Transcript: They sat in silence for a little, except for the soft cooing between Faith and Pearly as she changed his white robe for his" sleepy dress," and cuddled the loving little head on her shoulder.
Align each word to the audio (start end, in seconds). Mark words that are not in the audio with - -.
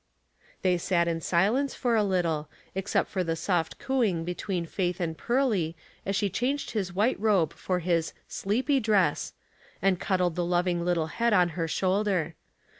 They 0.63 0.79
sat 0.79 1.07
in 1.07 1.21
silence 1.21 1.75
for 1.75 1.95
a 1.95 2.03
little, 2.03 2.49
except 2.73 3.07
for 3.07 3.23
the 3.23 3.35
soft 3.35 3.77
cooing 3.77 4.25
between 4.25 4.65
Faith 4.65 4.99
and 4.99 5.15
Pearly 5.15 5.75
as 6.07 6.15
she 6.15 6.27
changed 6.27 6.71
his 6.71 6.91
white 6.91 7.19
robe 7.19 7.53
for 7.53 7.81
his" 7.81 8.13
sleepy 8.41 8.79
dress," 8.79 9.33
and 9.79 9.99
cuddled 9.99 10.35
the 10.35 10.43
loving 10.43 10.83
little 10.83 11.05
head 11.05 11.33
on 11.33 11.49
her 11.49 11.67
shoulder. 11.67 12.33